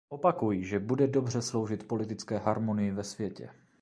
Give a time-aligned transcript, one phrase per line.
[0.09, 3.49] Opakuji, že bude dobře sloužit politické harmonii ve světě.